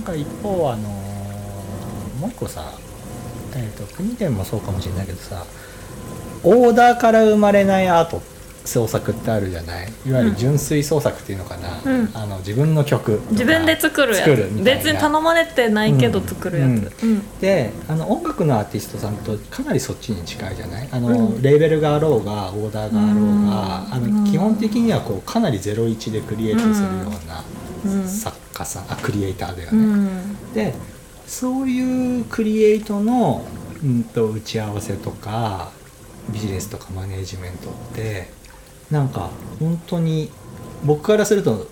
[0.00, 0.88] なんか一方あの
[2.18, 2.72] もう一個さ、
[3.54, 5.44] えー、と国でもそうかもしれないけどさ
[6.42, 8.22] オーダーから生まれないアート
[8.64, 9.88] 創作ってあるじゃない？
[10.06, 12.10] いわゆる純粋創作っていうのかな、うん。
[12.14, 14.62] あの自分の曲自分で作るやつ。
[14.62, 17.02] 別に頼まれてないけど作るやつ。
[17.02, 17.38] うん。
[17.40, 20.88] であの音楽のアーティストさんとかなりそっちに近いじゃない？
[20.92, 24.14] あの、うんレーベルがあろうがオーダーがあろうが、うん。
[24.14, 27.42] あの基本的にはこうかなり01でクリエイトするような
[27.86, 28.08] うん。
[28.08, 29.82] 作家さん、あクリエイターだようね。
[29.82, 30.52] ん。
[30.54, 30.74] で
[31.26, 33.44] そういうクリエイトの、
[33.82, 35.70] うん、と打ち合わせとか
[36.30, 38.28] ビジネスとかマネージメントって
[38.90, 40.30] なんか本当に
[40.84, 41.68] 僕からすると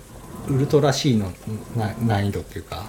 [0.47, 1.31] ウルトラ C の
[1.75, 2.85] な難易度っていうか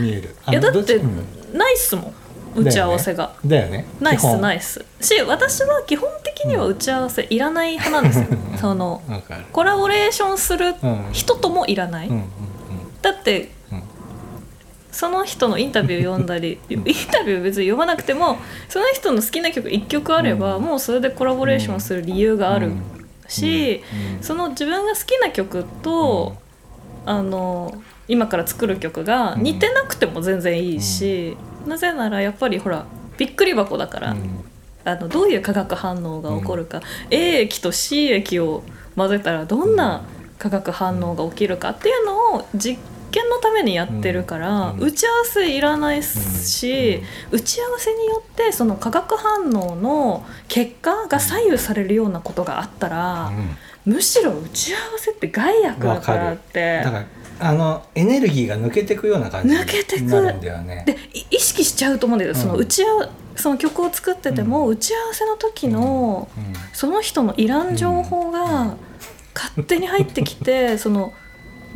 [0.00, 0.34] 見える。
[0.48, 1.58] いやだってどうん。
[1.58, 2.14] ないっすもん。
[2.56, 3.34] 打ち合わせが。
[3.46, 3.86] だよね。
[4.00, 4.58] ないっすないい。
[4.58, 8.38] っすし私は基本的には打ち合わせいらない派なんですよ。
[8.60, 9.44] そのわかる。
[9.52, 11.04] コラボレーションするうん。
[11.12, 12.22] 人ともいらない、うんうん
[13.02, 13.78] だってうん。
[13.78, 13.82] うん
[14.92, 20.64] その人のインタビュー読んだりインタビュー別に読まなくてもその人の好きな曲1曲あれば、うん。
[20.64, 22.72] もうそれでコラボレーションする理由がある
[23.28, 23.82] し、
[24.16, 24.22] うん。
[24.22, 26.36] その自分が好きな曲と、
[27.06, 32.84] あの今から作る曲が似てなくても全然いいし、なぜならやっぱりほら
[33.16, 34.44] びっくり箱だから、うん。
[34.84, 38.64] あのどういう化学反応が起こるか、A 液と C 液を
[38.96, 40.02] 混ぜたらどんな
[40.40, 42.78] 化学反応が起きるかっていうのを実
[43.10, 53.30] 験のためにやってるから、うん打ち合わせいらないし、打ち合わせによってその化学反応の結果が左右されるようなことがあったら、
[53.84, 56.78] むしろ打ち合わせって害悪だからって。
[56.82, 57.04] だから
[57.42, 60.00] あのエネルギーが抜けてくような感じ抜けてく。
[60.00, 60.84] になるんだよね。
[60.86, 66.52] でい意識しちゃうと思うんだけど、そのうん打ち合わその曲を作ってても、打ち合わせの時の、うん。
[66.72, 68.74] その人のいらん情報が
[69.34, 71.14] 勝手に入ってきて、その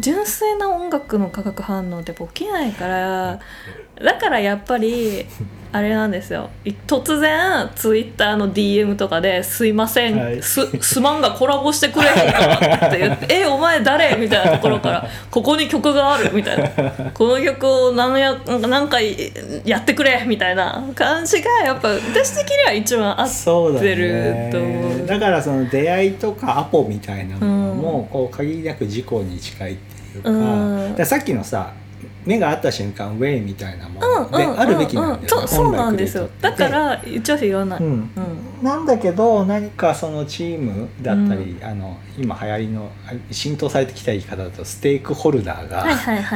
[0.00, 3.41] 純粋な音楽の化学反応って起きないから
[4.03, 5.27] だからやっぱり
[5.75, 16.69] あれなんですよい突然ツイッターの DM とかで「すいません、はいすすまんがコラボしてくれへんか?」って言って「えお前誰?」みたいなところから「ここに曲がある」みたいな
[17.12, 19.16] 「この曲を何や何回
[19.65, 24.22] やってくれ」みたいな感じがやっぱ私的には一番合っそうだてる
[24.53, 25.06] と思ねう。
[25.09, 31.72] だからその出会いとかアポみたいなものうんもこう限りなく事故に近いっていうか,、からさっきのさ
[32.24, 35.48] 目が合った瞬間ウェイみたいなもうんのでうんあるべきなんだよね、うん。
[35.48, 36.28] そうなんですよ。
[36.40, 37.86] だから一応言わない、うん。
[37.86, 38.10] うん。
[38.62, 45.84] なんだけど何かそのチームだったり、あの今流行りのあ浸透されてきた言い方だとステークホルダーが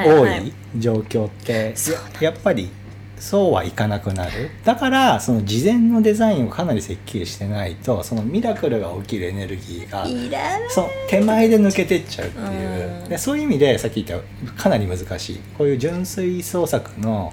[0.04, 1.74] 多はいい状況って
[2.20, 2.70] やっぱり
[3.20, 4.50] そうはいかなくなる。
[4.64, 10.06] だからその事前のデザインをかなり設計してないとそのミラクルが起きるエネルギーが
[10.68, 13.08] そう手前で抜けてっちゃうっていう、うん。
[13.08, 15.40] でそういう意味でさっき言ったかなり難しい。
[15.56, 17.32] こういう純粋創作の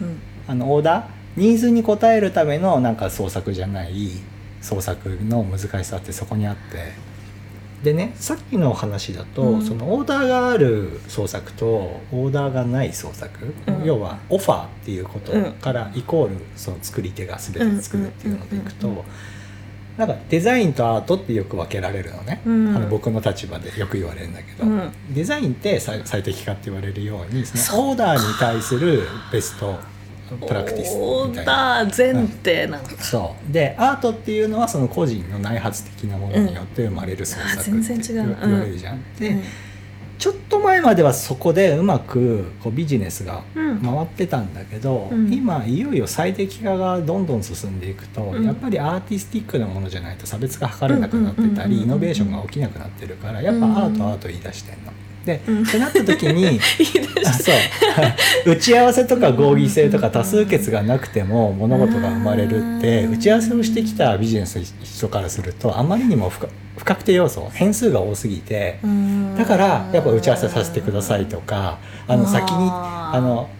[0.00, 0.20] うん。
[0.48, 1.20] あのオーダー？
[1.36, 4.10] ニーズに応えるためのなんか創作じゃない
[4.60, 6.92] 創作の難しさってそこにあって
[7.82, 9.62] でねさっきの話だと、うん。
[9.62, 11.66] そのオーダーがある創作と
[12.12, 13.84] オーダーがない創作、うん。
[13.84, 19.04] 要はオファーっていうことからイコールその作り手が全て作るっていうのでいくと、
[19.96, 22.76] なんかデザインとアートってよく分けられるのね、うん。
[22.76, 24.92] あの僕の立場でよく言われるんだけど、うん。
[25.10, 29.78] デザインって最最適化って言われるようにそのオーダーに対するベスト
[30.36, 30.96] プラクティス
[31.28, 31.84] みたいな。
[31.84, 33.52] ダー前提なのか、そう。
[33.52, 38.36] でアートっていうのはその個人の内発的なものによって生まれる創作ってうんあ全然違う。
[38.40, 39.02] 言われるじゃん。
[39.18, 39.42] で、うん。
[40.18, 43.80] ちょっと前まではそこでうまくこうビジネスがうん。
[43.80, 45.32] 回ってたんだけど、うん。
[45.32, 48.44] 今いよいよ最適化がどんどん進んでいくと、うん。
[48.44, 51.70] やっぱりアーティスティックなものじゃないと差別化図れなくなってたうんうんうんうんうん。
[51.70, 54.92] りイノベーションが起きなくなってるからやっぱアートアート言い出してんの。
[55.30, 55.62] で、うん。
[55.62, 56.60] ってなった時に
[57.42, 58.52] そう。
[58.52, 63.14] 打ち合わせとか合議制とか多数決がなくても物事が生まれるってうん。
[63.14, 68.78] 打ち合わせをしてきたビジネスの人からするとあまりにも不確定要素変数が多すぎて
[69.36, 71.78] だからやっぱ打ち合わせさせてくださいとか
[72.08, 73.50] あの先にあの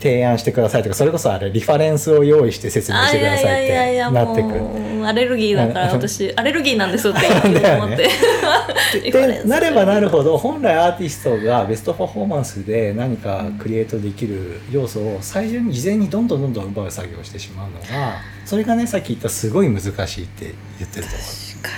[0.00, 4.60] 提案してくださいとかそれこそあれリファレンスを用意して説明してくださいってなってくる。
[4.60, 8.10] もうアレルギーだからうん私アレルギーなんですって言うと思って、
[9.46, 21.70] なればなるほど本来アーティストがベストパフォーマンスで何かクリエイトできる要素を最初に事前にどんどんどんどん奪う作業をしてしまうのがそれがねさっき言ったすごい難しいって言ってると思確か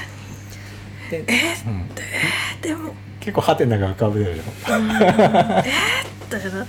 [1.09, 1.89] うで、うん、に
[2.63, 2.95] でも。
[3.21, 4.43] 結構ハテナが浮かぶよね
[6.31, 6.65] だけど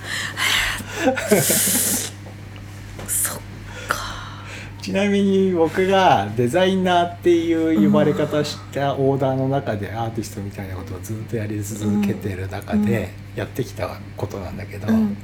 [3.08, 3.40] そっ
[3.88, 4.44] か。
[4.82, 15.16] ちなみに僕がデザイナーっていう呼ばれ方したオーダーの中でアーティストみたいなことをずっとやり続けてる中でやってきたことなんだけど、うん。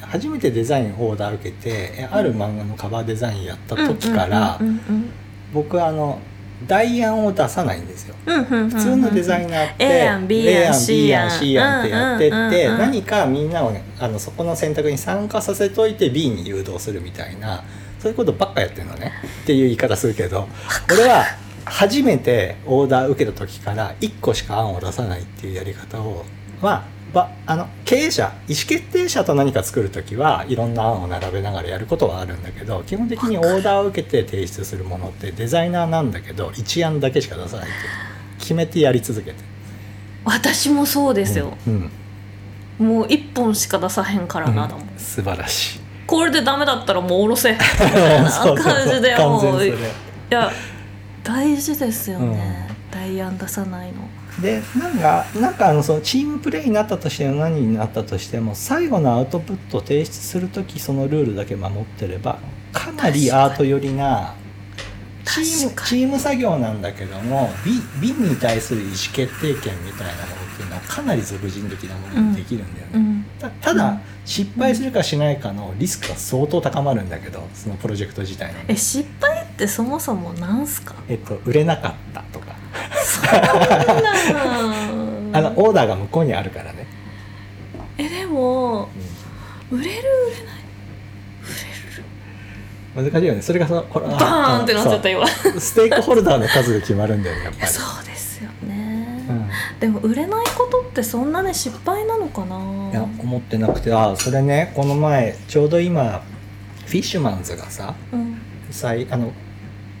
[0.00, 4.58] 初めてデザインオーダー受けてえある漫画のカバーデザインやった時から
[5.52, 6.20] 僕はあの
[6.66, 8.14] 代案を出さないんですよ。
[8.24, 11.28] 普通のデザイナーって A 案 B 案 C 案。
[11.28, 17.62] ってやってって何かみんなをねあのそこの選択に参加させといて B に誘導するみたいな
[17.98, 19.12] そういうことばっかやってるのね。
[19.42, 20.48] っていう言い方するけど
[20.92, 21.24] 俺は
[21.66, 26.24] 初めてオーダー受けた時から1個しか案を出さないっていうやり方を
[26.62, 37.74] まあばあの経営者意思決定者と何か作る時はいろんな案を並べながらやることはあるんだけど基本的にオーダーを受けて提出するものってデザイナーなんだけど1案だけしか出さないって
[38.38, 39.56] 決めてやり続けて。
[40.24, 41.90] 私もそうですよ、うん
[42.78, 44.88] もう一本しか出さへんからな、うんだもん。
[44.98, 45.80] 素晴らしい。
[46.06, 47.52] これでダメだったらもう下ろせ。
[47.56, 48.54] みたいな感
[48.86, 49.72] じで完もうい
[50.28, 50.52] や
[51.24, 53.94] 大事ですよね、代案出さないの
[54.40, 62.38] でなんかなんかあのそのチームプレーになったとしても何になったとしても最後のアウトプットを提出する時そのルールだけ守ってれば
[62.72, 64.34] かなりアート寄りな
[65.24, 67.50] チームチーム作業なんだけども
[68.00, 72.92] 美美に対する意思決定権みたいなものっていうのはかなり俗人的なものにできるんだよね。
[72.94, 74.00] うんたただ、うん。
[74.24, 78.58] 失敗するかしないかのリスクが相当高まるんだけどそのプロジェクト自体の。
[78.60, 80.94] ね、え失敗ってそもそもなんすか？
[81.08, 82.45] えっと、売れなかったとか
[85.32, 86.86] あのオーダーが向こうにあるからね、
[87.98, 88.88] えでも
[89.70, 90.52] 売れる売れな
[93.04, 93.10] い。
[93.10, 93.42] 難しいよね。
[93.42, 95.26] それがそのこれバーンってなっちゃった今。
[95.26, 97.72] ステークホルダーの数が決まるんだよねやっぱり。
[97.72, 99.50] そうですよね、うん。
[99.78, 102.56] でも売れないことってそんなね失敗なのかな？
[102.90, 103.92] いや思ってなくて。
[103.92, 106.22] あそれねこの前ちょうど今
[106.86, 108.40] フィッシュマンズがさうん。
[108.70, 109.30] 最あの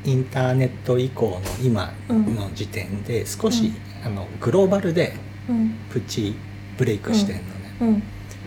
[0.06, 3.72] インターネット以降の今の時点で少し、
[4.04, 5.14] あのグローバルで
[5.48, 5.74] うん。
[5.90, 6.34] プチ
[6.76, 7.88] ブレイクしてんのね、うん。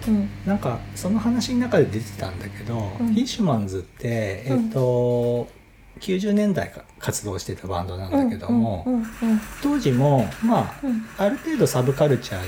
[0.08, 0.30] うん。
[0.46, 3.08] なんかその話の中で出てたんだけど、うん。
[3.08, 5.48] フィッシュマンズって、えっと
[6.00, 8.86] 90年代から活動してたバンドなんだけども、
[9.62, 11.06] 当時もまあうん。
[11.18, 12.48] ある程度サブカルチャーに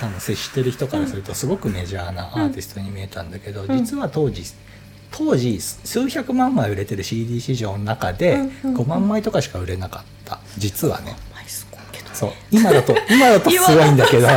[0.00, 3.78] あの接してる人からするとすごくメジャーなアーティストに見えたんだけど、うん。
[3.78, 4.42] 実は当時
[5.12, 10.40] 当時数百万枚売れてる CD 市場の中でうんうん5万枚とかしか売れなかった。
[10.58, 11.14] 実はね。
[12.12, 12.30] そう。
[12.50, 14.28] 今だと今だとすごいんだけど。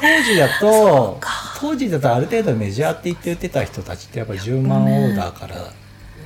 [0.00, 1.30] 当時だとか。
[1.60, 5.56] 当時だとある程度メジャーって言って売ってた人たちってやっぱり10万オーダーから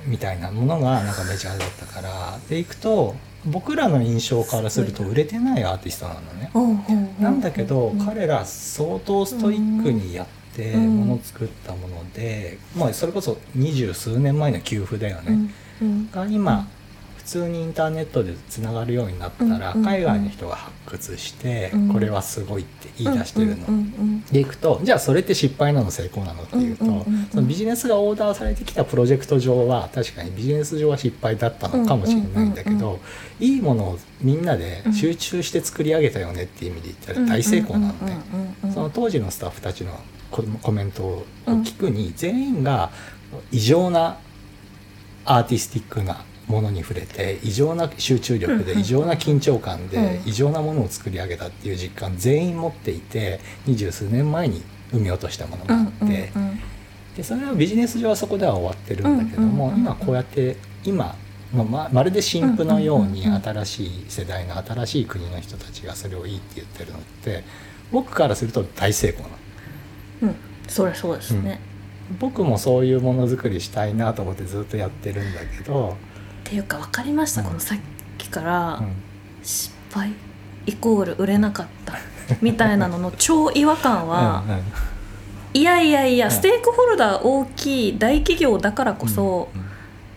[0.07, 2.39] みたいなものがなんかメジャーだったから。
[2.49, 7.15] でいくと僕らの印象からすると売れてないアーティストなのね。
[7.21, 11.01] なんだけど、うん彼ら相当ストイックにやってうん。
[11.01, 15.51] ものを作ったもので、まあそれこそ二十数年前の給付だよね、
[15.83, 15.89] うん。
[15.89, 16.11] うん。
[16.11, 16.69] が今
[17.17, 19.83] 普通にインターネットでつながるようになったら、うん。
[19.83, 21.93] 海外の人が発掘して、うん。
[21.93, 23.67] これはすごいって言い出してるの。
[24.31, 26.85] でいくとじゃあそれって失敗なの成功なのっていうと、
[27.33, 33.01] そのビジネスがオーダーされてきたプロジェクト上は確かにビジネス上は失敗だったのかもしれないんだけど、
[33.41, 37.91] いいものをみんなで集中して作り上げたよねっていう意味で言ったうんら大成功なん。
[37.91, 38.07] うん。
[38.07, 38.55] うん。
[38.65, 38.73] うん。
[38.73, 39.99] その当時のスタッフたちの
[40.35, 42.91] ココメントを聞くに、全員が
[43.53, 44.19] 異常な
[45.25, 50.29] アーティスティックなものに触れて異常な集中力でうん異常な緊張感でうん。
[50.29, 56.33] 異常なものを作り上げたっていう実感全員持っていて二十数年前に生み落としたものがあって、
[57.17, 61.17] でそれはビジネス上はそこでは終わってるんだけども、今こうやって今
[61.55, 67.45] まあままるで新婦のように新しい世代の新しい国の人たちがそれをいいって言ってるのって
[67.93, 69.44] 僕からすると大成功なの。
[70.23, 70.37] うん。
[70.69, 71.61] そりゃそうですね、
[72.19, 75.97] 僕もそういうものづくりしたいなと思ってずっとやってるんだけど、
[76.45, 77.47] っていうか分かりました、うん。
[77.49, 77.79] このさっ
[78.19, 78.93] きから、うん。
[79.43, 80.13] 失敗
[80.67, 81.95] イコール売れなかった。
[82.41, 84.63] みたいなのの超違和感は、うんうん。
[85.55, 86.33] いやいやいや、うん。
[86.33, 89.49] ステークホルダー大きい大企業だからこそ、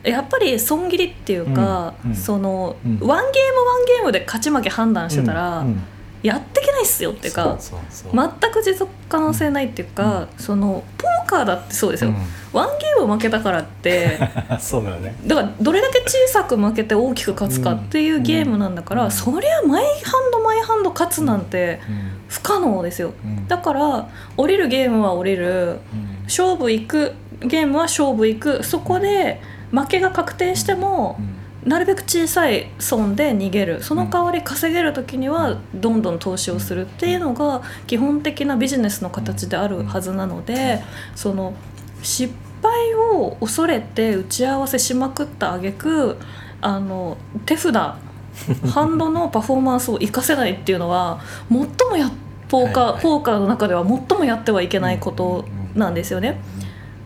[0.03, 2.15] やっぱり損切りっていうか、うんうん。
[2.15, 2.99] その、うん。
[3.07, 5.83] ワンゲームワンゲームで勝ち負け判断してたら、うんうん。
[6.23, 14.19] やってすよっていうか全く持続可能性ないっていうか、そのポーカーだってそうですよ、うワンゲーム負けたからってん
[14.59, 15.15] そうだよね。
[15.25, 19.11] だからどれだけ小さく負けて大きく勝つかっていうゲームなんだから、うん。
[19.11, 21.79] そりゃマイハンドマイハンド勝つなんて
[22.27, 23.13] 不可能ですよ。
[23.23, 23.47] うん。
[23.47, 25.79] だから降りるゲームは降りる。
[25.93, 26.23] うん。
[26.23, 28.63] 勝負行くゲームは勝負行く。
[28.63, 29.41] そこで
[29.71, 31.36] 負けが確定してもうん
[31.67, 33.83] なるべく小さい損で逃げる。
[33.83, 40.81] その代わり稼げる時にはどんどん投資をするっていうのが基本的なビジネスの形であるはずなので
[41.13, 41.53] その
[42.01, 42.33] 失
[42.63, 46.17] 敗を恐れて打ち合わせしまくった挙句
[46.61, 47.75] あの手札
[48.71, 51.19] ハンドのパフォーマンスを活かせないっていうのは
[51.49, 51.59] 最
[51.89, 52.09] もや
[52.47, 53.01] ポーカー、はいはい。
[53.01, 55.43] ポーカーの中では最もやってはいけないこと
[55.75, 56.39] なんですよね。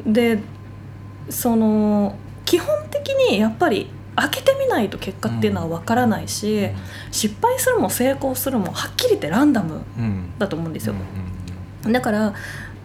[0.05, 0.37] で
[1.29, 2.15] その
[2.45, 3.89] 基本的にやっぱり
[4.21, 6.69] 開けてみないと結果っていうのは分からないし、
[7.11, 10.31] 失敗するも成功するもはっきり言ってランダムうん。
[10.39, 10.95] だと思うんですよ。
[11.85, 12.33] うんだから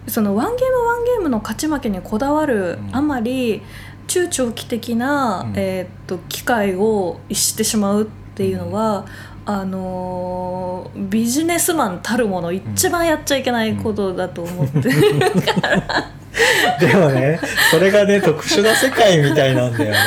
[0.09, 2.97] そのワンゲームワンゲームの勝ち負けにこだわるうん。
[2.97, 3.61] あまり
[4.07, 5.53] 中長期的な、うん。
[5.57, 9.05] えーっと機会を逸してしまうっていうのは、
[9.45, 14.81] あのービジネスマンたるもの一番やっちゃいけないことだと思って、
[16.81, 17.41] でもね
[17.71, 19.73] それがね特殊な世界みたいなん。
[19.73, 19.99] だよね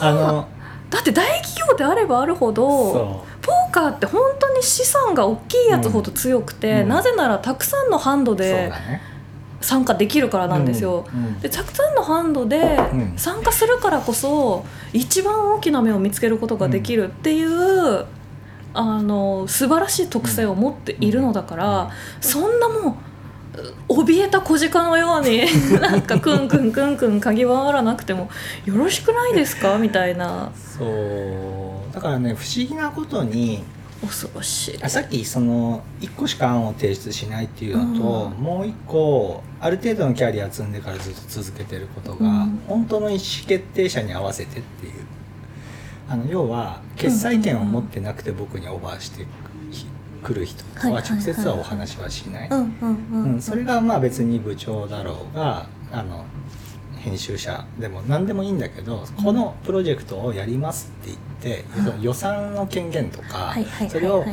[0.00, 0.48] あの
[0.90, 6.88] だって大企業であればあるほどそポーカーって本当に資産が大きいやつほど強くて、うん。
[6.88, 8.70] なぜならたくさんのハンドで
[9.60, 11.06] 参加できるからなんですよ。
[11.12, 11.40] うんうん。
[11.40, 13.14] でたくさんのハンドでうん。
[13.16, 18.06] 参加するからこそ一番大きな目を見つけることができるっていう、
[18.74, 21.90] あの素晴らしい特性を持っているのだから、
[22.20, 22.94] そんなもう
[23.88, 25.42] 怯えた小鹿のように
[25.80, 28.28] なんかクンクンクンクン嗅ぎ回らなくても
[28.64, 29.76] よろしくないですか？
[29.80, 30.50] みたいな。
[30.78, 31.94] そう。
[31.94, 33.62] だからね不思議なことに
[34.00, 34.78] 恐ろしい。
[34.82, 38.44] あさっきその1個しか案を提出しないっていうのと、うん。
[38.44, 42.60] もう1個ある程度のキャリア積んでからずっと続けてることが、うん。
[42.68, 44.92] 本当の意思決定者に合わせてっていう。
[46.10, 49.26] あの要は決裁権を持ってなくて僕にオーバーして
[50.28, 52.50] くる人とは直接はお話はしない。
[53.40, 56.26] それがまあ別に部長だろうがあの
[56.98, 61.84] 編集者でも何でもいいんだけど、このプロジェクトをやりますって言って、うん。
[61.84, 63.54] その予算の権限とか、
[63.88, 64.26] それを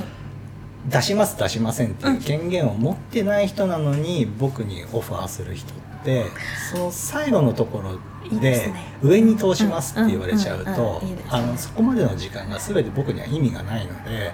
[0.90, 6.26] 出します出しませんっていう権限を持ってない人なのに僕にオファーする人って
[6.72, 8.72] その最後のところで
[9.02, 14.34] 上に通しますって言われちゃうとあのそこまでの時間が全て僕には意味がないので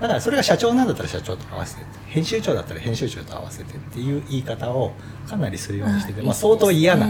[0.00, 4.92] だからそれが社長なんだったら社長と合わせて編集長だったら編集長と合わせてっていう言い方を
[5.28, 7.06] かなりするようにしてて、まあ、相当嫌な、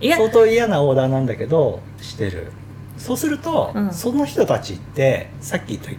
[0.00, 2.52] 相当嫌なオーダーなんだけどしてる。
[2.96, 3.92] そうすると、うん。
[3.92, 5.90] その人たちってさっき言った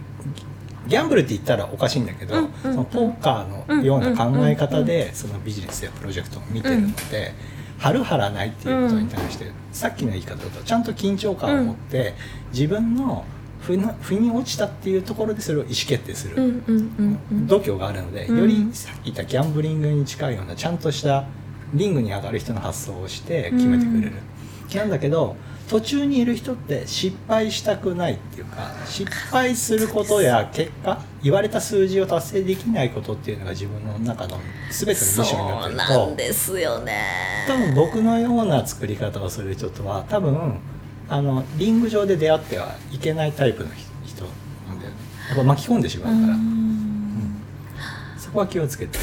[0.86, 7.32] ギャンブルって言ったらおかしいんだけど、うんうんそのポーカーのような考え方でそのビジネスやプロジェクトを見てるので、
[7.78, 12.14] 張る張らないっていうことに対して、さっきの言い方だとちゃんと緊張感を持って、
[12.52, 13.24] 自分の
[13.62, 16.36] 腑に落ちたっていうところでそれを意思決定する。
[16.36, 17.46] うんうんうんうん。
[17.46, 18.38] 度胸があるので、うん。
[18.38, 21.24] よりさっき言ったギャンブリングに近いようなちゃんとした
[21.72, 24.12] リングに上がる人の発想をして決めてくれる、
[24.74, 25.36] なんだけど
[25.68, 34.38] 途中にいる人って失敗したくないっていうか失敗することや結果言われた数字を達成できないことっていうのが自分の中の
[34.70, 37.46] 全てのミッションになってるそうなんとですよね。
[37.46, 40.58] 多分僕のような作り方をする人とは多分
[41.12, 43.68] あのリング上で出会ってはいけないタイプの
[44.06, 44.24] 人
[44.66, 44.96] なんだよね。
[45.28, 47.36] やっぱ巻き込んでしまうから、うん。
[48.16, 48.98] そこは気をつけて。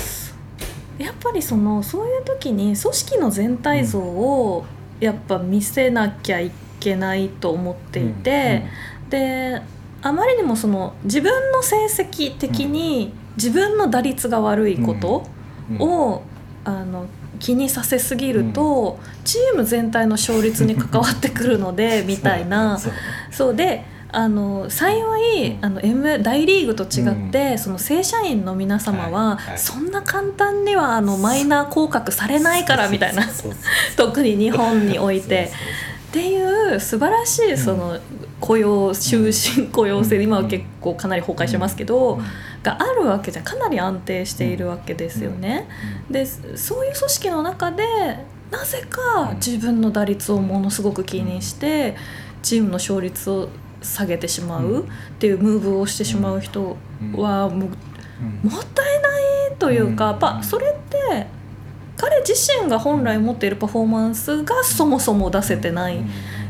[0.98, 4.66] やっぱりそのそういう時に組織の全体像を
[5.00, 8.66] やっぱ見せなきゃいけないと思っていて、
[9.12, 9.62] で
[10.01, 15.28] あまりにもその自分の成績的に自分の打率が悪いこと
[15.70, 15.75] うん。
[15.75, 15.82] うん。
[15.84, 16.24] を、
[16.66, 17.06] あの
[17.39, 22.79] 気にさせすぎると、チーム全体の勝率に関わってくるので みたいな。
[23.31, 25.65] そうであの幸い、うん。
[25.65, 29.60] あの M 大リーグと違って、その正社員の皆様は、はいはい。
[29.60, 33.24] そんな簡単にはあのマイナー降格されないからみたいな。
[33.96, 35.51] 特に日本において。
[36.10, 38.00] っていう素晴らしいその
[38.39, 40.24] 雇用終身雇用制、うん。
[40.24, 42.25] 今は結構かなり崩壊してますけど、うん
[42.63, 45.68] があるわけじゃかなり安定しているわけですよね。
[46.10, 47.84] でそういう組織の中で
[48.51, 51.96] なぜか自分の打率をものすごく気にして
[52.42, 53.50] チームの勝率を
[53.82, 54.86] 下げてしまうっ
[55.20, 56.75] ていうムーブをしてしまう人
[57.16, 57.72] はもっ
[58.74, 59.20] たいな
[59.51, 60.12] いというか、うん。
[60.12, 61.28] やっぱそれって
[61.96, 66.00] 彼自身が本来持っているパフォーマンスがそもそも出せてない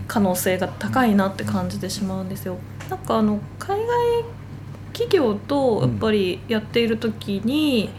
[0.07, 2.57] 可能性が高いなって感じてしまうんですよ。
[2.89, 3.85] なんかあの海外
[4.99, 7.89] 企業とやっぱりやっている時に、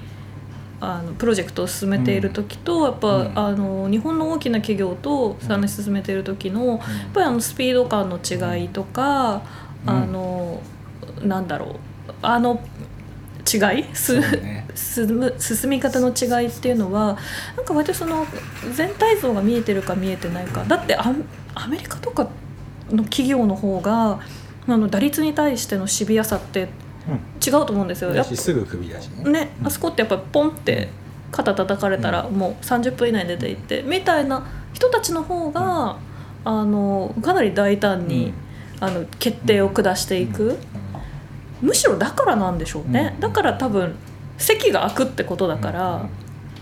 [0.83, 3.39] あのプロジェクトを進めている時と、やっぱ、うん。
[3.39, 6.79] あの日本の大きな企業とさらに進めている時の、やっ
[7.15, 9.43] ぱりあのスピード感の違いとか、
[9.85, 9.91] うん。
[9.91, 10.63] あの
[11.23, 11.77] なんだろう
[12.23, 12.61] あの
[13.53, 13.61] 違い？
[13.61, 14.67] ね。
[14.75, 17.19] 進む進み方の違いっていうのは
[17.57, 18.27] なんか割とその
[18.75, 20.65] 全体像が見えてるか見えてないか。
[20.65, 21.13] だってア
[21.55, 22.29] アメリカとか
[22.91, 24.21] の企業の方が
[24.67, 26.69] あの打率に対してのシビアさって
[27.45, 28.15] 違うと思うんですよ。
[28.15, 29.25] やっだしすぐ首だしね。
[29.25, 30.89] ぱねあそこってやっぱりポンって
[31.31, 35.97] 肩叩かれたらもう30分以内に出ていってみたいな人たちの方が
[36.45, 38.33] あのかなり大胆に、
[38.81, 40.59] あの決定を下していく。
[41.61, 43.21] むしろだからなんでしょうね、うん。
[43.21, 43.95] だから多分
[44.39, 46.09] 席が空くってことだから、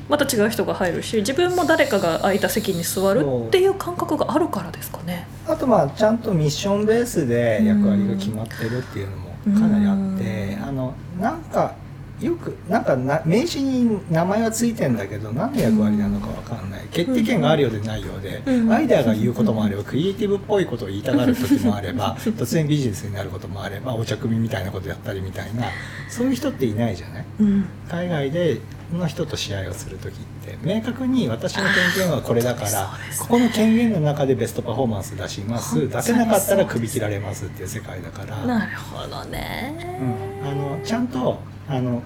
[0.08, 5.26] また違う人が入るし自分も誰かが空いた席に座るっていう感覚があるからですかね。
[5.46, 10.64] あとまあちゃんとミッションベースで役割が決まってるっていうのもかなりあって、うん。
[10.64, 11.74] あのなんか
[12.20, 16.80] よくなんかな名刺に名前はついてんだけど何の役割なのかわかんない。
[16.90, 18.72] 決定権があるようでないようで、うん。
[18.72, 25.66] アイデアが言うこともあればクリエイティブっぽいことを言いたがる時もあれば突然ビジネスになることもあればお茶組みたいなことやったりみたいな
[26.08, 27.24] そういう人っていないじゃない？
[27.40, 27.64] うん。
[27.88, 28.60] 海外で
[28.92, 32.76] の人と試合をする時って明確に私の権限はこれだからね。
[33.18, 35.88] ここの権限の中でベストパフォーマンス出します。
[35.88, 39.98] 出せなかったら首切られますっていう世界だから、なるほどね、
[40.42, 42.02] うん、あのちゃんとあの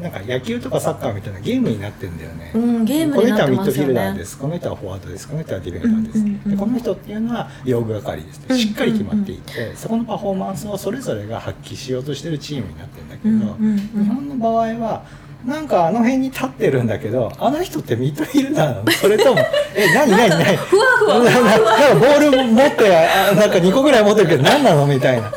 [0.00, 2.52] なんか野球とかサッカーみたいなゲームになってんだよね。
[2.54, 14.04] うん、ゲームこの人はミッドフィルダーです、この人はフォワードです、この人はディフェンダーです、うんうんうんでこの人っていうのは用具係ですしっかり決まっていて、そこのパフォーマンスをそれぞれが発揮しようとしてるチームになってるんだけど、うんうんうん。
[14.04, 15.04] 日本の場合は
[15.44, 19.40] なんかあの辺に立ってるんだけどあの人ってミッドフィルダーなのそれとも
[19.74, 20.56] え何何何？
[20.56, 21.18] ふわふわ。
[21.18, 24.86] なんかなんかボール持ってあなんか2個ぐらい持ってるけど何なの？
[24.86, 25.32] みたいな。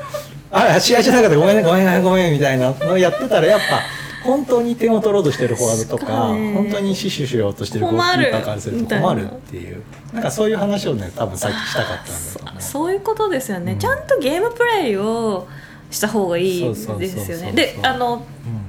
[0.52, 2.72] あ試合じゃなかったごめんねごめんねごめんみたいな。
[2.72, 3.82] のやってたらやっぱ
[4.24, 6.14] 本当に点を取ろうとしてるフォワードとか。
[6.14, 9.82] 本当に死守しようとしてるゴールキーパーからすると困るっていう。
[10.13, 12.62] なんかそういう話をね多分さっきしたかったんだと思う。
[12.62, 13.80] そそういうことですよね、うん。
[13.80, 15.48] ちゃんとゲームプレイを
[15.89, 17.52] した方がいいですよね。
[17.54, 18.13] であの
[18.46, 18.64] うん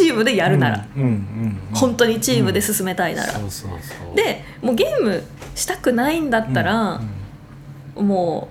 [0.00, 1.74] チームでやるなら、うんうんうんうん。
[1.74, 4.16] 本当にチームで進めたいなら、そうそうそう。
[4.16, 5.22] でもうゲーム
[5.54, 7.10] したくないんだったら、うん
[7.96, 8.08] うん。
[8.08, 8.48] も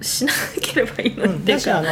[0.00, 1.34] うしなければいいのに。
[1.36, 1.86] っていうか、だしあの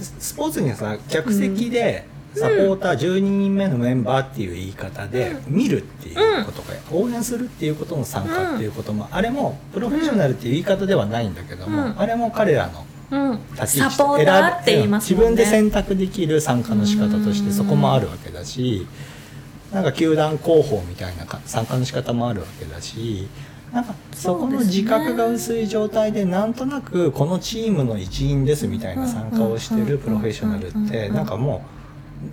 [0.00, 11.98] ススポーツにはさ客席でサポーター12人目のメンバーっていう言い方で見るっていうことが、応援するっていうことの参加っていうことも、あれもプロフェッショナルっていう言い方ではないんだけども、うん。
[11.98, 15.30] あれも彼らのうん、立ち位置サポーターって言いますもんね。
[15.30, 18.86] 自分で選択できる参加の仕方としてそこもあるわけだし
[19.72, 23.28] なんか球団広報みたいなか参加の仕方もあるわけだし
[23.72, 31.64] なんかそこの自覚が薄い状態でなんとなくこのチームの一員ですみたいな参加をしてるプロフェッショナルってなんかも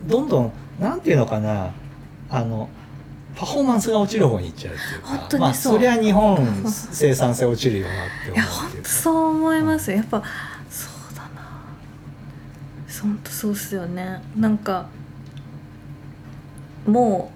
[0.07, 1.71] うどんどんなんていうのかな
[2.29, 2.69] あの
[3.35, 8.83] パフォーマンスが落ちる方に行っちゃうっていう本かまあそりゃ日本生産性落ちるよなって思うっていうか。
[8.83, 9.91] 本当そう思います。
[9.91, 10.23] やっぱ
[13.01, 14.21] 本当そうっすよね。
[14.36, 14.88] なんか
[16.86, 17.31] も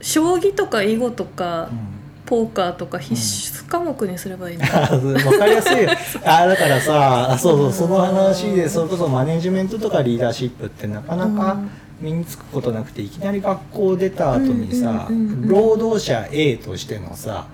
[0.00, 2.00] う将棋とか囲碁とか、うん。
[2.30, 5.82] ポーカーとか必須科目にすればいいんだ、あ わかりやすい。
[5.82, 5.90] よ
[6.24, 11.58] あだからさあそうそうその話でそれこそマネジメントとかリーダーシップってなかなか
[12.00, 15.48] 身につくことなくていきなり学校出た後にさうんうんうんうん。
[15.48, 17.46] 労働者 A としてのさ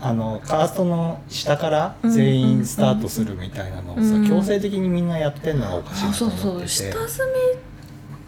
[0.00, 4.28] あのカーストの下から全員スタートするみたいなのをさうん。
[4.28, 6.50] 強制的にみんなやってんのがおかしいなとそうそう。
[6.52, 7.58] 思ってて下積みっ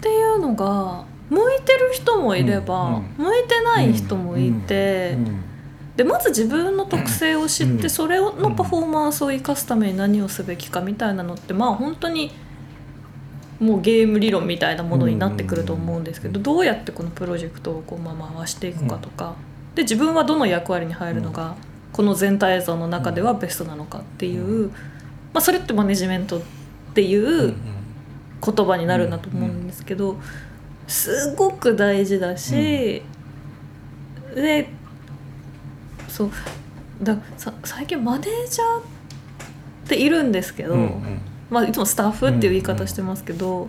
[0.01, 3.25] ていうのが向いてる人もいれば、うん。
[3.25, 5.27] 向いてない人もいて、うん。
[5.27, 5.45] うん。
[5.97, 7.91] でまず自分の特性を知って、うん。
[7.91, 12.33] それのパフォーマンスを生かすために何をすべきかみたいなのってまあ本当に
[13.61, 16.43] もうゲーム理論みたいなものになってくると思うんですけど、うん。
[16.43, 19.37] どうやってこのプロジェクトをこうまあ回していくかとか、
[19.75, 21.57] で自分はどの役割に入るのが、
[21.93, 24.69] この全体像の中ではベストなのかっていう、
[25.33, 26.43] まあ、それってマネジメントっ
[26.95, 27.55] ていううんうん。
[28.43, 30.17] 言葉になるんだと思うんですけど、
[30.89, 33.03] すごく大事だし、
[34.35, 34.71] で
[36.09, 36.31] そう
[37.03, 38.83] ださ最近マネージャーっ
[39.89, 41.21] ているんですけど、うんうん。
[41.51, 43.69] まあ、いつもスタッフっていう言い方してますけど、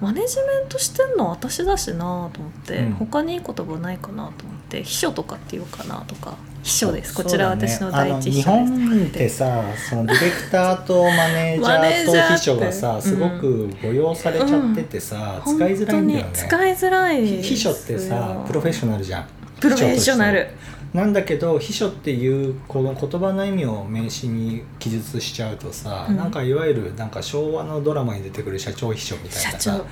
[0.00, 1.98] マネジメントしてんの私だしな
[2.32, 2.92] と思って、うん。
[2.92, 6.36] 他にいい言葉ないかなと思って秘書とかっていうかなとか。
[6.64, 7.14] 秘書です。
[7.14, 8.70] こちら私の第一秘書あです。
[8.70, 16.30] の日本ってさそのディレクターとマネージャーと秘書がさすごく誤用されちゃっててさ、使いづらいんだよね。
[16.32, 19.26] 使いづらい秘書ってさプロフェッショナルじゃん。
[19.60, 20.48] プロフェッショナル。
[20.94, 26.16] なんだけど秘書っていうこの言葉の意味を名詞に記述しちゃうとさ、うん。
[26.16, 29.84] なんかいわゆるなんか昭和のドラマに出てくる社長秘書みたいな社さ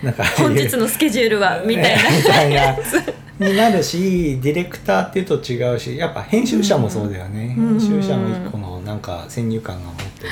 [0.00, 2.16] なんか本日のスケジュールはみたいな。
[2.16, 2.76] み たいな
[3.40, 7.78] になるしディレクターっていうと違うしやっぱ編集者もそうだよね、うん。
[7.78, 10.28] 編集者も一個のなんか先入観が持ってる、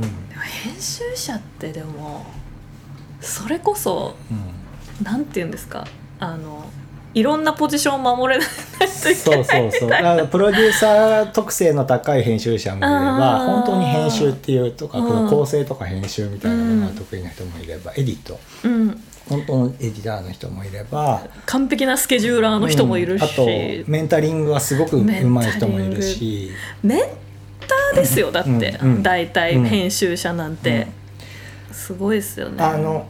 [0.00, 2.24] でも編集者ってでも
[3.20, 4.54] それこそうん。
[5.02, 5.84] なんて言うんですか？
[6.20, 6.64] あの
[7.14, 8.48] いろんなポジションを守れない
[8.88, 9.90] そうそうそう。
[9.90, 18.38] だからプロデューサー特性の高い編集者もいれば本当に編集っていうとかうんこの構成とか編集みたいなものが得意な人もいれば、エディット。
[18.64, 23.28] うん、本当のエディターの人もいれば完璧なスケジューラーの人もいるし、うん。
[23.28, 25.04] あとメンタリングがすごく上
[25.42, 26.50] 手い人もいるし。
[26.82, 27.00] メン
[27.66, 29.02] ターですよだって、うんうん。
[29.02, 29.64] 大体うん。
[29.64, 30.88] 編集者なんて、
[31.70, 32.62] すごいですよね。
[32.62, 33.06] あの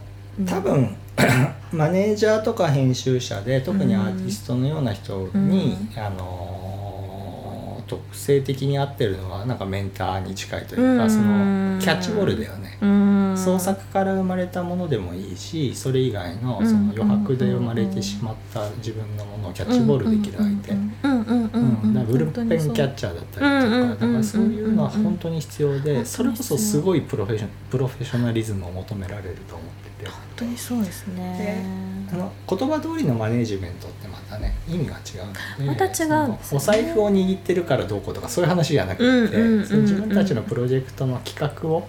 [0.46, 0.96] 多分
[1.72, 11.10] マネージャーとか編集者で特にアーティストのような人に、あの特性的に合ってるのはなんかメンターに近いというか、うん。
[11.10, 12.78] そのキャッチボールだよね。
[12.80, 13.34] うん。
[13.36, 20.72] 創作から生まれたものでもいいしそれ以外のうんその余白で生まれてしまった自分のものをキャッチボールできる相手。
[22.18, 31.64] ブルペンキャッチャーだったりとか、だからそういうのは本当に必要で、それこそすごいプロフェッショプロフェッショナリズムを求められると思ってて本当にそうですね
[32.12, 38.98] あの言葉通りのマネジメントってまたね意味が違うのでまた違うんですよねお財布を握ってるからどうこうとかそういう話じゃなく
[39.30, 41.88] て、自分たちのプロジェクトの企画を考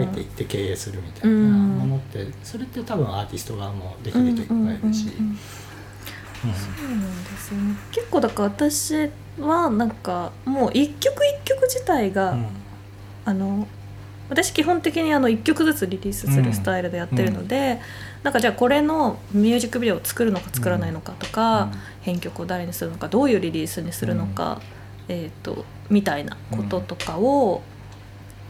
[0.00, 5.06] えていって経営するみたいなものって、それって多分アーティスト側もできる人いっぱいいるし。
[5.18, 5.38] うんうんうん
[6.42, 7.76] そうなんですよね。
[7.92, 12.46] 結構だから私はなんかもう一曲一曲自体が、うん。
[13.24, 13.68] あの
[14.30, 17.80] 私基本的にあの1曲ずつリリースするスタイルでやってるので、
[18.22, 21.72] なんかじゃあこれのミュージックビデオを作るのか作らないのかとか、
[22.02, 24.62] 編曲を誰にするのかどういうリリースにするのか、
[25.08, 27.62] えー、とみたいなこととかを、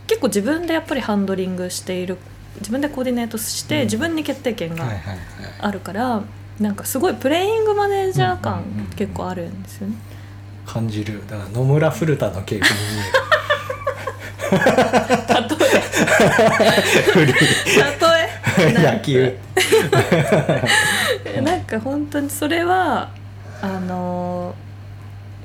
[0.06, 2.18] 結構自分でやっぱりハンドリングしている
[2.58, 3.84] 自分でコーディネートして、うん。
[3.84, 5.18] 自分に決定権がはいはいはい。
[5.60, 6.22] あるから、
[6.60, 8.80] なんかすごいプレイングマネージャー感うんうんうん。
[8.80, 9.94] うん結構あるんですよね。
[10.66, 11.22] 感じる。
[11.28, 12.70] だから野村古田の系譜に見
[14.50, 14.62] 例
[17.22, 17.26] え。
[17.26, 17.32] 例
[18.20, 18.68] え？
[18.68, 19.36] える 野球。
[21.42, 21.80] なんか。
[21.80, 23.08] 本当にそれは
[23.62, 24.54] あの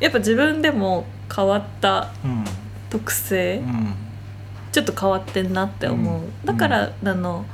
[0.01, 2.43] ーやっぱ自分でも変わったうん。
[2.89, 3.95] 特性、うん。
[4.73, 6.31] ちょっと変わってんなって思う、うん。
[6.45, 7.45] だから、あの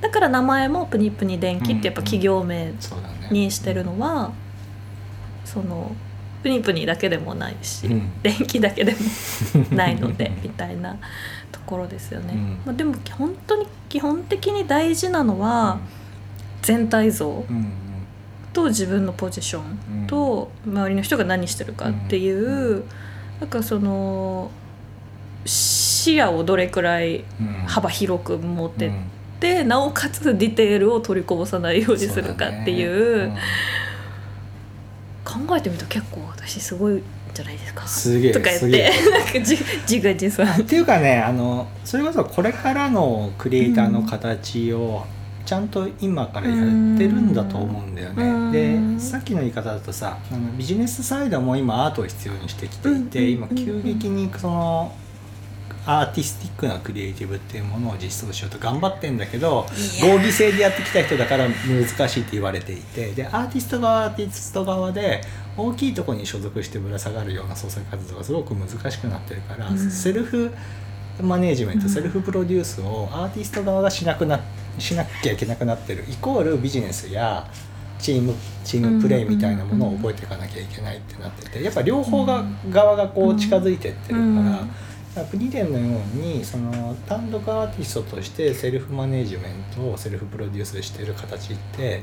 [0.00, 2.72] だから名前もプニプニ電気ってやっぱ企業名
[3.30, 4.32] にしてるのは、
[5.44, 5.94] その
[6.42, 8.22] プニプニだけでもないし、うん。
[8.22, 8.98] 電気だけでも
[9.74, 10.96] ないのでみたいな
[11.50, 12.58] ところですよね、うん。
[12.66, 15.78] まあ、でも本当に基本的に大事なのは
[16.62, 17.44] 全体像
[18.52, 22.84] と自分のポジションと周りの人が何してるかっていう、
[23.40, 24.50] なんかその
[25.44, 27.46] 視野をどれくらいうん。
[27.66, 28.92] 幅広く持って
[29.38, 33.32] っうんて、なおかつディテールを取りこぼさないようにするかっていう。
[35.24, 37.02] 考えてみると結構私すごいん
[37.34, 37.86] じゃないですか。
[37.86, 38.90] すげえとか言っすげえ。
[38.90, 39.56] てなんかじ
[39.88, 40.46] 自画自賛。
[40.62, 45.04] っていうかねあのそれこそこれからのクリエイターの形を
[45.44, 48.52] ちゃんと今からやってるんだと思うんだようん。
[48.52, 48.94] ね。
[48.96, 53.30] でさっきの言い方だとさあのビジネスサイドも今アートを必要にしてきていてうん。
[53.32, 54.92] 今急激にその
[55.88, 59.66] アーティスティックなクリエイティブっていうものを実装しようと頑張ってんだけど
[60.02, 65.22] 合議制でやってきた人だから難しいって言われていてでアーティスト側はアーティスト側で
[65.56, 69.78] 大きいところに所属してぶら下がるような創作活動がすごく難しくなってるから、うん。
[69.78, 70.52] セルフ
[71.22, 71.90] マネージメント、うん。
[71.90, 74.40] セルフプロデュースをアーティスト側がしなくな
[74.78, 77.50] しなきゃいけなくなってるイコールビジネスや
[77.98, 84.87] チームチームプレーみたいなものを覚えていかなきゃいけないってなっててやっぱ両方が、側がこう近づいてってるから。
[85.24, 92.02] プニデンのようにその単独アーティストとしてセルフマネージメントをセルフプロデュースしてる形って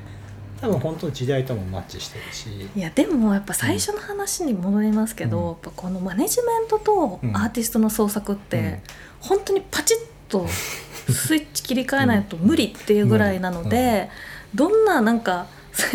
[0.62, 2.50] 多分本当時代ともマッチしてるし。
[2.76, 5.48] いやでもやっぱ最初の話に戻りますけど、うん。
[5.48, 7.36] やっぱこのマネジメントとうん。
[7.36, 8.80] アーティストの創作って、うん。
[9.20, 9.98] 本当にパチッ
[10.30, 10.48] と
[11.12, 14.10] スイッチ切り替えないと無理っていうぐらいなので、
[14.56, 15.48] どんななんか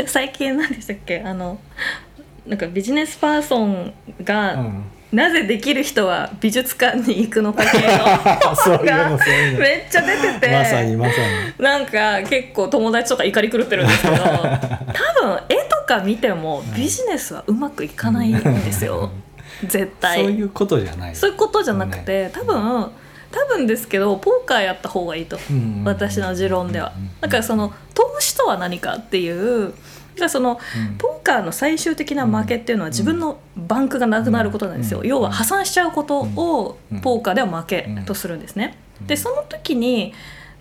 [0.07, 1.21] 最近何でしたっけ？
[1.21, 1.59] あの
[2.47, 7.71] なんかビジネスパーソンが、うんなぜできる人は美術館に行くのか系
[8.55, 9.59] そういうののそういうの。
[9.59, 10.53] めっちゃ出てて。
[10.53, 11.13] まさにまさ
[11.59, 11.65] に。
[11.65, 19.11] なんか結構友達とか怒り狂ってるんですけど 多分絵とか見てもビジネスはうまくいかないんですよ。
[19.67, 20.23] 絶対。
[20.23, 21.17] そういうことじゃない。
[21.17, 22.91] そういうことじゃなくて多分
[23.33, 25.39] 多分ですけどポーカーやった方がいいと。
[25.51, 25.83] うん。
[25.85, 26.93] 私の持論では。
[26.97, 27.11] うん。
[27.21, 29.75] だからその投資とは何かっていう
[30.21, 30.97] だそのうん。
[30.97, 35.07] ポーカーの最終的な負けっていうのは自分のバンクがなくなることなんですよ、うん。
[35.07, 37.01] 要は破産しちゃうことをうん。
[37.01, 40.15] ポーカーでは負けとするんですね、でその時に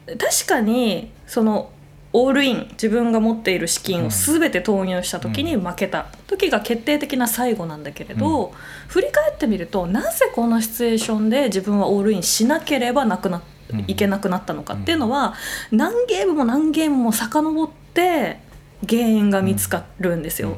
[0.08, 1.72] 確かにその
[2.12, 8.52] オールイン自分が持っている資金を全て投入した時に負けた時が決定的な最後なんだけれど、
[8.88, 13.42] 振り返ってみるとなぜこのシチュエーションで自分はオールインしなければなくな
[13.72, 13.86] うん。
[13.88, 15.36] いけなくなったのかっていうのは
[15.72, 18.40] 何ゲームも何ゲームも遡って
[18.88, 20.58] 原因が見つかるんですよ。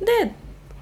[0.00, 0.34] で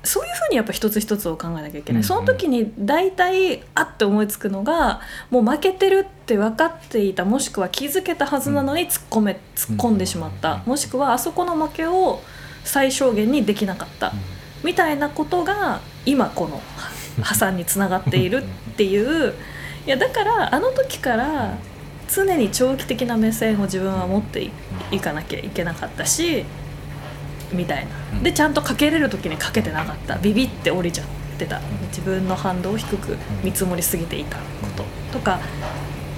[0.05, 12.20] そういうふうにやっぱ一つ一つを考えなきゃいけない、うんその時に大体あって思いつくのがもう負けてるって分かっていたもしくは気づけたはずなのに突っ込め突っ込んでしまった、うんもしくはあそこの負けを
[12.64, 14.12] 最小限にできなかった、
[14.62, 16.62] みたいなことが今この
[17.20, 19.35] 破産につながっているっていう。
[19.85, 21.59] いやだからあの時から
[22.08, 24.52] 常に長期的な目線を自分は持ってい
[24.90, 26.44] いかなきゃいけなかったし
[27.52, 28.18] みたいうん。
[28.18, 30.16] なでちゃんとかけれる時にかけてなかった。
[30.18, 31.06] ビビって降りちゃっ
[31.38, 31.60] てた。
[31.88, 34.36] 自分の反動を低く見積もりすぎていた。
[34.38, 34.42] こ
[34.76, 35.40] ととか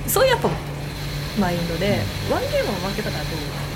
[0.07, 0.51] そういうやっぱ
[1.40, 1.99] マインドで
[2.31, 3.74] ワンゲームを負けたからどう？